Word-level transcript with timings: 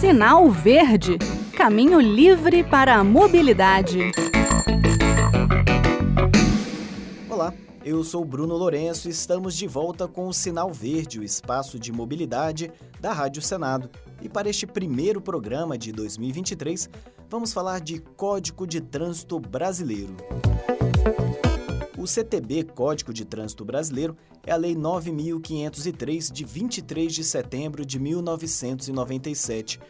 Sinal 0.00 0.48
Verde 0.48 1.18
Caminho 1.56 1.98
livre 2.00 2.62
para 2.62 2.94
a 2.94 3.02
mobilidade. 3.02 4.12
Olá, 7.28 7.52
eu 7.84 8.04
sou 8.04 8.24
Bruno 8.24 8.56
Lourenço 8.56 9.08
e 9.08 9.10
estamos 9.10 9.56
de 9.56 9.66
volta 9.66 10.06
com 10.06 10.28
o 10.28 10.32
Sinal 10.32 10.72
Verde, 10.72 11.18
o 11.18 11.24
espaço 11.24 11.80
de 11.80 11.90
mobilidade 11.90 12.70
da 13.00 13.12
Rádio 13.12 13.42
Senado. 13.42 13.90
E 14.22 14.28
para 14.28 14.48
este 14.48 14.68
primeiro 14.68 15.20
programa 15.20 15.76
de 15.76 15.90
2023, 15.90 16.88
vamos 17.28 17.52
falar 17.52 17.80
de 17.80 17.98
Código 17.98 18.68
de 18.68 18.80
Trânsito 18.80 19.40
Brasileiro. 19.40 20.16
O 21.98 22.06
CTB, 22.06 22.62
Código 22.62 23.12
de 23.12 23.24
Trânsito 23.24 23.64
Brasileiro, 23.64 24.16
é 24.46 24.52
a 24.52 24.56
Lei 24.56 24.76
9503 24.76 26.30
de 26.30 26.44
23 26.44 27.12
de 27.12 27.24
setembro 27.24 27.84
de 27.84 27.98
1997. 27.98 29.80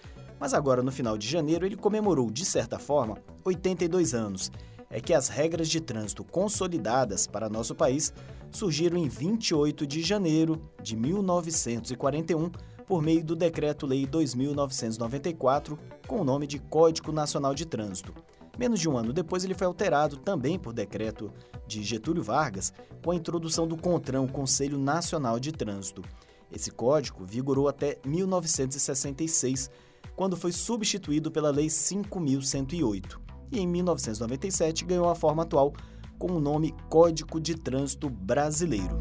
Mas 0.40 0.54
agora, 0.54 0.82
no 0.82 0.90
final 0.90 1.18
de 1.18 1.28
janeiro, 1.28 1.66
ele 1.66 1.76
comemorou, 1.76 2.30
de 2.30 2.46
certa 2.46 2.78
forma, 2.78 3.18
82 3.44 4.14
anos. 4.14 4.50
É 4.88 5.02
que 5.02 5.12
as 5.12 5.28
regras 5.28 5.68
de 5.68 5.82
trânsito 5.82 6.24
consolidadas 6.24 7.26
para 7.26 7.50
nosso 7.50 7.74
país 7.74 8.10
surgiram 8.50 8.96
em 8.96 9.06
28 9.06 9.86
de 9.86 10.00
janeiro 10.00 10.62
de 10.82 10.96
1941 10.96 12.50
por 12.86 13.02
meio 13.02 13.22
do 13.22 13.36
Decreto-Lei 13.36 14.06
2994, 14.06 15.78
com 16.06 16.22
o 16.22 16.24
nome 16.24 16.46
de 16.46 16.58
Código 16.58 17.12
Nacional 17.12 17.54
de 17.54 17.66
Trânsito. 17.66 18.14
Menos 18.58 18.80
de 18.80 18.88
um 18.88 18.98
ano 18.98 19.12
depois, 19.12 19.44
ele 19.44 19.54
foi 19.54 19.68
alterado 19.68 20.16
também 20.16 20.58
por 20.58 20.72
decreto 20.72 21.32
de 21.64 21.80
Getúlio 21.84 22.24
Vargas, 22.24 22.72
com 23.04 23.12
a 23.12 23.14
introdução 23.14 23.68
do 23.68 23.76
CONTRAN, 23.76 24.22
o 24.22 24.32
Conselho 24.32 24.76
Nacional 24.76 25.38
de 25.38 25.52
Trânsito. 25.52 26.02
Esse 26.50 26.72
código 26.72 27.24
vigorou 27.24 27.68
até 27.68 27.98
1966, 28.04 29.70
quando 30.16 30.36
foi 30.36 30.50
substituído 30.50 31.30
pela 31.30 31.52
Lei 31.52 31.68
5.108. 31.68 33.20
E 33.52 33.60
em 33.60 33.66
1997 33.66 34.84
ganhou 34.84 35.08
a 35.08 35.14
forma 35.14 35.44
atual 35.44 35.72
com 36.18 36.32
o 36.32 36.40
nome 36.40 36.74
Código 36.90 37.40
de 37.40 37.54
Trânsito 37.54 38.10
Brasileiro. 38.10 38.98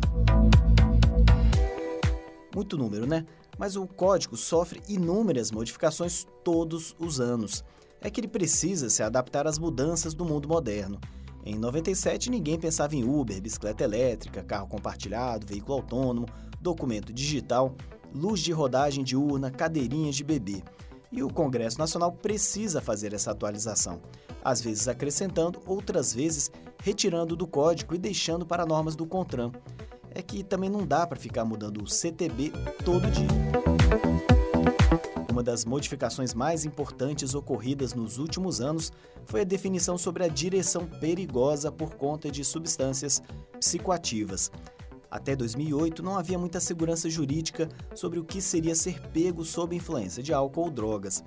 Muito 2.53 2.77
número, 2.77 3.07
né? 3.07 3.25
Mas 3.57 3.75
o 3.75 3.87
código 3.87 4.37
sofre 4.37 4.83
inúmeras 4.87 5.49
modificações 5.49 6.27
todos 6.43 6.95
os 6.99 7.19
anos 7.19 7.63
é 8.01 8.09
que 8.09 8.19
ele 8.19 8.27
precisa 8.27 8.89
se 8.89 9.03
adaptar 9.03 9.47
às 9.47 9.57
mudanças 9.57 10.13
do 10.13 10.25
mundo 10.25 10.47
moderno. 10.47 10.99
Em 11.45 11.57
97, 11.57 12.29
ninguém 12.29 12.59
pensava 12.59 12.95
em 12.95 13.03
Uber, 13.03 13.41
bicicleta 13.41 13.83
elétrica, 13.83 14.43
carro 14.43 14.67
compartilhado, 14.67 15.47
veículo 15.47 15.75
autônomo, 15.75 16.27
documento 16.59 17.13
digital, 17.13 17.75
luz 18.13 18.41
de 18.41 18.51
rodagem 18.51 19.03
diurna, 19.03 19.49
cadeirinhas 19.49 20.15
de 20.15 20.23
bebê. 20.23 20.61
E 21.11 21.23
o 21.23 21.29
Congresso 21.29 21.79
Nacional 21.79 22.11
precisa 22.11 22.81
fazer 22.81 23.13
essa 23.13 23.31
atualização, 23.31 24.01
às 24.43 24.61
vezes 24.61 24.87
acrescentando, 24.87 25.61
outras 25.65 26.13
vezes 26.13 26.51
retirando 26.83 27.35
do 27.35 27.47
código 27.47 27.95
e 27.95 27.97
deixando 27.97 28.45
para 28.45 28.65
normas 28.65 28.95
do 28.95 29.05
CONTRAN. 29.05 29.51
É 30.13 30.21
que 30.21 30.43
também 30.43 30.69
não 30.69 30.85
dá 30.85 31.07
para 31.07 31.17
ficar 31.17 31.45
mudando 31.45 31.81
o 31.81 31.87
CTB 31.87 32.51
todo 32.83 33.09
dia. 33.09 33.66
Uma 35.37 35.43
das 35.43 35.65
modificações 35.65 36.33
mais 36.33 36.65
importantes 36.65 37.35
ocorridas 37.35 37.93
nos 37.93 38.17
últimos 38.17 38.59
anos 38.59 38.91
foi 39.27 39.41
a 39.41 39.43
definição 39.43 39.95
sobre 39.95 40.23
a 40.23 40.27
direção 40.27 40.87
perigosa 40.87 41.71
por 41.71 41.93
conta 41.93 42.31
de 42.31 42.43
substâncias 42.43 43.21
psicoativas. 43.59 44.51
Até 45.11 45.35
2008 45.35 46.01
não 46.01 46.17
havia 46.17 46.39
muita 46.39 46.59
segurança 46.59 47.07
jurídica 47.07 47.69
sobre 47.93 48.17
o 48.17 48.23
que 48.23 48.41
seria 48.41 48.73
ser 48.73 48.99
pego 49.09 49.45
sob 49.45 49.75
influência 49.75 50.23
de 50.23 50.33
álcool 50.33 50.61
ou 50.61 50.71
drogas. 50.71 51.23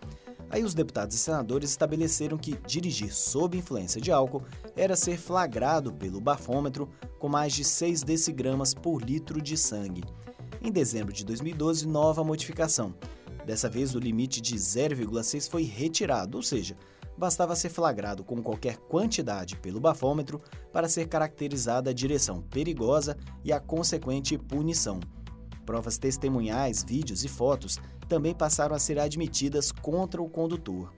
Aí 0.51 0.65
os 0.65 0.75
deputados 0.75 1.15
e 1.15 1.19
senadores 1.21 1.71
estabeleceram 1.71 2.37
que 2.37 2.59
dirigir 2.67 3.15
sob 3.15 3.57
influência 3.57 4.01
de 4.01 4.11
álcool 4.11 4.43
era 4.75 4.97
ser 4.97 5.19
flagrado 5.19 5.93
pelo 5.93 6.21
bafômetro 6.21 6.89
com 7.21 7.29
mais 7.29 7.53
de 7.53 7.63
6 7.63 8.03
decigramas 8.03 8.75
por 8.75 9.01
litro 9.01 9.41
de 9.41 9.57
sangue. 9.57 10.03
Em 10.61 10.73
dezembro 10.73 11.13
de 11.13 11.25
2012, 11.25 11.87
nova 11.87 12.25
modificação. 12.25 12.93
Dessa 13.51 13.69
vez, 13.69 13.97
o 13.97 13.99
limite 13.99 14.41
de 14.41 14.55
0,6 14.55 15.51
foi 15.51 15.65
retirado, 15.65 16.37
ou 16.37 16.43
seja, 16.43 16.77
bastava 17.19 17.57
ser 17.57 17.69
flagrado 17.69 18.23
com 18.23 18.41
qualquer 18.41 18.77
quantidade 18.77 19.57
pelo 19.57 19.81
bafômetro 19.81 20.41
para 20.73 20.89
ser 20.89 21.09
caracterizada 21.09 21.91
a 21.91 21.93
direção 21.93 22.43
perigosa 22.43 23.19
e 23.45 23.53
a 23.53 23.59
consequente 23.59 24.39
punição. 24.39 25.01
Provas 25.67 25.99
testemunhais, 25.99 26.85
vídeos 26.85 27.25
e 27.25 27.29
fotos 27.29 27.81
também 28.09 28.37
passaram 28.37 28.77
a 28.77 28.79
ser 28.79 29.01
admitidas 29.01 29.73
contra 29.73 30.23
o 30.23 30.31
condutor. 30.31 30.95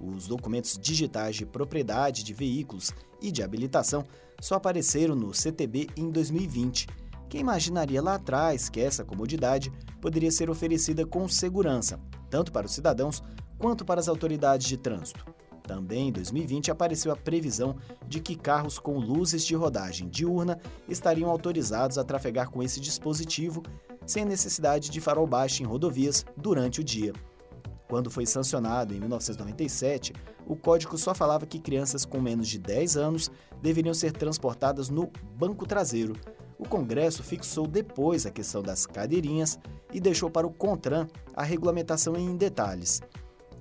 Os 0.00 0.26
documentos 0.26 0.76
digitais 0.76 1.36
de 1.36 1.46
propriedade 1.46 2.24
de 2.24 2.34
veículos 2.34 2.92
e 3.22 3.30
de 3.30 3.44
habilitação 3.44 4.04
só 4.40 4.56
apareceram 4.56 5.14
no 5.14 5.32
CTB 5.32 5.86
em 5.96 6.10
2020 6.10 6.88
quem 7.28 7.40
imaginaria 7.40 8.02
lá 8.02 8.14
atrás 8.14 8.68
que 8.68 8.80
essa 8.80 9.04
comodidade 9.04 9.72
poderia 10.00 10.30
ser 10.30 10.48
oferecida 10.48 11.04
com 11.04 11.28
segurança, 11.28 11.98
tanto 12.30 12.52
para 12.52 12.66
os 12.66 12.72
cidadãos 12.72 13.22
quanto 13.58 13.84
para 13.84 14.00
as 14.00 14.08
autoridades 14.08 14.66
de 14.66 14.76
trânsito? 14.76 15.24
Também 15.66 16.08
em 16.08 16.12
2020 16.12 16.70
apareceu 16.70 17.10
a 17.10 17.16
previsão 17.16 17.76
de 18.06 18.20
que 18.20 18.36
carros 18.36 18.78
com 18.78 18.98
luzes 18.98 19.44
de 19.44 19.56
rodagem 19.56 20.08
diurna 20.08 20.60
estariam 20.88 21.28
autorizados 21.28 21.98
a 21.98 22.04
trafegar 22.04 22.50
com 22.50 22.62
esse 22.62 22.80
dispositivo 22.80 23.62
sem 24.06 24.24
necessidade 24.24 24.88
de 24.88 25.00
farol 25.00 25.26
baixo 25.26 25.62
em 25.62 25.66
rodovias 25.66 26.24
durante 26.36 26.80
o 26.80 26.84
dia. 26.84 27.12
Quando 27.88 28.10
foi 28.10 28.26
sancionado 28.26 28.94
em 28.94 29.00
1997, 29.00 30.12
o 30.46 30.54
código 30.54 30.96
só 30.96 31.12
falava 31.14 31.46
que 31.46 31.58
crianças 31.58 32.04
com 32.04 32.20
menos 32.20 32.48
de 32.48 32.58
10 32.58 32.96
anos 32.96 33.30
deveriam 33.60 33.94
ser 33.94 34.12
transportadas 34.12 34.88
no 34.88 35.10
banco 35.36 35.66
traseiro, 35.66 36.14
o 36.58 36.66
Congresso 36.66 37.22
fixou 37.22 37.66
depois 37.66 38.26
a 38.26 38.30
questão 38.30 38.62
das 38.62 38.86
cadeirinhas 38.86 39.58
e 39.92 40.00
deixou 40.00 40.30
para 40.30 40.46
o 40.46 40.52
CONTRAN 40.52 41.06
a 41.34 41.42
regulamentação 41.42 42.16
em 42.16 42.36
detalhes. 42.36 43.00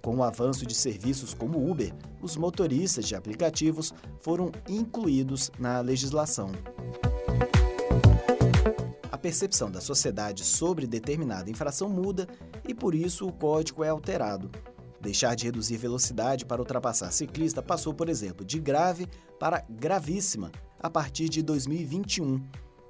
Com 0.02 0.18
o 0.18 0.24
avanço 0.24 0.66
de 0.66 0.76
serviços 0.76 1.34
como 1.34 1.70
Uber, 1.70 1.94
os 2.22 2.38
motoristas 2.38 3.08
de 3.08 3.16
aplicativos 3.16 3.94
foram 4.22 4.52
incluídos 4.70 5.52
na 5.58 5.82
legislação. 5.82 6.52
A 9.12 9.18
percepção 9.18 9.72
da 9.72 9.82
sociedade 9.82 10.44
sobre 10.44 10.86
determinada 10.86 11.50
infração 11.50 11.90
muda 11.90 12.28
e 12.68 12.74
por 12.74 12.94
isso 12.94 13.28
o 13.28 13.34
código 13.34 13.84
é 13.84 13.90
alterado. 13.90 14.52
Deixar 15.02 15.36
de 15.36 15.46
reduzir 15.46 15.78
velocidade 15.78 16.46
para 16.46 16.62
ultrapassar 16.62 17.12
ciclista 17.12 17.62
passou, 17.62 17.94
por 17.94 18.08
exemplo, 18.08 18.46
de 18.46 18.60
grave 18.60 19.08
para 19.40 19.66
gravíssima 19.70 20.52
a 20.80 20.90
partir 20.90 21.30
de 21.30 21.42
2021 21.42 22.44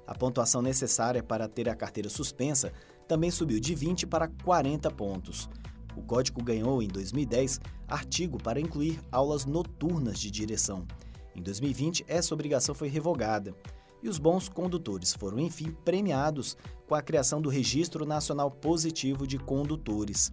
a 0.06 0.14
pontuação 0.14 0.62
necessária 0.62 1.22
para 1.22 1.48
ter 1.48 1.68
a 1.68 1.74
carteira 1.74 2.08
suspensa 2.08 2.72
também 3.08 3.30
subiu 3.30 3.58
de 3.60 3.74
20 3.74 4.06
para 4.06 4.28
40 4.28 4.90
pontos. 4.90 5.48
O 5.96 6.02
código 6.02 6.42
ganhou, 6.42 6.82
em 6.82 6.88
2010, 6.88 7.60
artigo 7.88 8.38
para 8.42 8.60
incluir 8.60 9.00
aulas 9.10 9.44
noturnas 9.44 10.18
de 10.18 10.30
direção. 10.30 10.86
Em 11.34 11.42
2020, 11.42 12.04
essa 12.06 12.34
obrigação 12.34 12.74
foi 12.74 12.88
revogada. 12.88 13.54
E 14.02 14.08
os 14.08 14.18
bons 14.18 14.48
condutores 14.48 15.14
foram, 15.14 15.38
enfim, 15.40 15.74
premiados 15.84 16.56
com 16.86 16.94
a 16.94 17.02
criação 17.02 17.40
do 17.40 17.48
Registro 17.48 18.04
Nacional 18.04 18.50
Positivo 18.50 19.26
de 19.26 19.38
Condutores. 19.38 20.30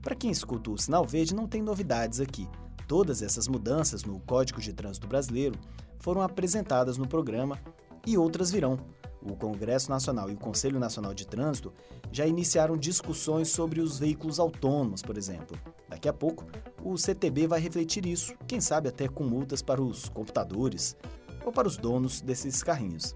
Para 0.00 0.14
quem 0.14 0.30
escuta 0.30 0.70
o 0.70 0.78
Sinal 0.78 1.04
Verde, 1.04 1.34
não 1.34 1.46
tem 1.46 1.60
novidades 1.60 2.20
aqui. 2.20 2.48
Todas 2.86 3.20
essas 3.20 3.46
mudanças 3.46 4.04
no 4.04 4.18
Código 4.20 4.60
de 4.60 4.72
Trânsito 4.72 5.06
Brasileiro 5.06 5.58
foram 5.98 6.22
apresentadas 6.22 6.96
no 6.96 7.06
programa 7.06 7.58
e 8.06 8.16
outras 8.16 8.50
virão, 8.50 8.78
o 9.22 9.36
Congresso 9.36 9.90
Nacional 9.90 10.30
e 10.30 10.34
o 10.34 10.38
Conselho 10.38 10.78
Nacional 10.78 11.12
de 11.14 11.26
Trânsito 11.26 11.72
já 12.10 12.26
iniciaram 12.26 12.76
discussões 12.76 13.48
sobre 13.48 13.80
os 13.80 13.98
veículos 13.98 14.40
autônomos, 14.40 15.02
por 15.02 15.16
exemplo. 15.16 15.58
Daqui 15.88 16.08
a 16.08 16.12
pouco, 16.12 16.44
o 16.82 16.96
CTB 16.96 17.46
vai 17.46 17.60
refletir 17.60 18.06
isso, 18.06 18.34
quem 18.46 18.60
sabe 18.60 18.88
até 18.88 19.08
com 19.08 19.24
multas 19.24 19.62
para 19.62 19.82
os 19.82 20.08
computadores 20.08 20.96
ou 21.44 21.52
para 21.52 21.68
os 21.68 21.76
donos 21.76 22.20
desses 22.20 22.62
carrinhos. 22.62 23.14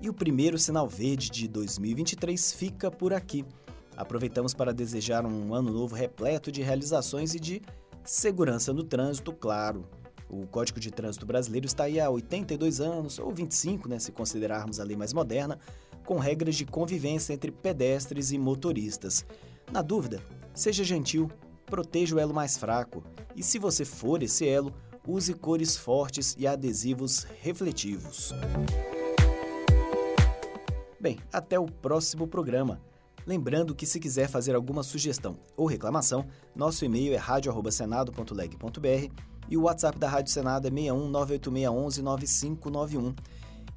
E 0.00 0.08
o 0.08 0.14
primeiro 0.14 0.58
sinal 0.58 0.88
verde 0.88 1.30
de 1.30 1.48
2023 1.48 2.52
fica 2.52 2.90
por 2.90 3.12
aqui. 3.12 3.44
Aproveitamos 3.96 4.52
para 4.52 4.72
desejar 4.72 5.24
um 5.24 5.54
ano 5.54 5.72
novo 5.72 5.94
repleto 5.94 6.50
de 6.50 6.62
realizações 6.62 7.34
e 7.34 7.40
de 7.40 7.62
segurança 8.04 8.72
no 8.72 8.82
trânsito, 8.82 9.32
claro. 9.32 9.84
O 10.28 10.46
Código 10.46 10.80
de 10.80 10.90
Trânsito 10.90 11.26
Brasileiro 11.26 11.66
está 11.66 11.84
aí 11.84 12.00
há 12.00 12.10
82 12.10 12.80
anos, 12.80 13.18
ou 13.18 13.32
25, 13.32 13.88
né, 13.88 13.98
se 13.98 14.12
considerarmos 14.12 14.80
a 14.80 14.84
lei 14.84 14.96
mais 14.96 15.12
moderna, 15.12 15.58
com 16.04 16.18
regras 16.18 16.56
de 16.56 16.64
convivência 16.64 17.32
entre 17.32 17.50
pedestres 17.50 18.32
e 18.32 18.38
motoristas. 18.38 19.24
Na 19.72 19.82
dúvida, 19.82 20.22
seja 20.52 20.84
gentil, 20.84 21.30
proteja 21.66 22.16
o 22.16 22.18
elo 22.18 22.34
mais 22.34 22.56
fraco 22.56 23.02
e, 23.34 23.42
se 23.42 23.58
você 23.58 23.84
for 23.84 24.22
esse 24.22 24.46
elo, 24.46 24.72
use 25.06 25.34
cores 25.34 25.76
fortes 25.76 26.34
e 26.38 26.46
adesivos 26.46 27.24
refletivos. 27.40 28.32
Bem, 31.00 31.18
até 31.32 31.58
o 31.58 31.66
próximo 31.66 32.26
programa. 32.26 32.80
Lembrando 33.26 33.74
que 33.74 33.86
se 33.86 33.98
quiser 33.98 34.28
fazer 34.28 34.54
alguma 34.54 34.82
sugestão 34.82 35.38
ou 35.56 35.66
reclamação, 35.66 36.26
nosso 36.54 36.84
e-mail 36.84 37.14
é 37.14 37.16
radio@senado.leg.br 37.16 39.33
e 39.48 39.56
o 39.56 39.62
WhatsApp 39.62 39.98
da 39.98 40.08
Rádio 40.08 40.32
Senado 40.32 40.66
é 40.66 40.70
61 40.70 41.08
98611 41.08 42.02
9591. 42.02 43.14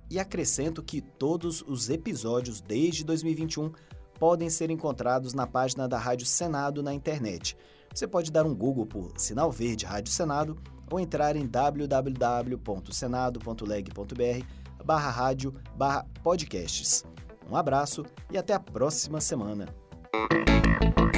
E 0.09 0.19
acrescento 0.19 0.81
que 0.81 1.01
todos 1.01 1.61
os 1.67 1.89
episódios 1.89 2.61
desde 2.61 3.03
2021 3.03 3.73
podem 4.17 4.49
ser 4.49 4.69
encontrados 4.69 5.33
na 5.33 5.45
página 5.45 5.85
da 5.87 5.97
Rádio 5.97 6.25
Senado 6.25 6.81
na 6.81 6.93
internet. 6.93 7.57
Você 7.93 8.07
pode 8.07 8.31
dar 8.31 8.45
um 8.45 8.55
Google 8.55 8.85
por 8.85 9.11
Sinal 9.17 9.51
Verde 9.51 9.85
Rádio 9.85 10.13
Senado 10.13 10.57
ou 10.89 10.97
entrar 10.99 11.35
em 11.35 11.45
www.senado.leg.br 11.45 14.45
barra 14.85 15.09
rádio 15.09 15.53
barra 15.75 16.05
podcasts. 16.23 17.03
Um 17.49 17.55
abraço 17.55 18.05
e 18.31 18.37
até 18.37 18.53
a 18.53 18.59
próxima 18.59 19.19
semana. 19.19 19.67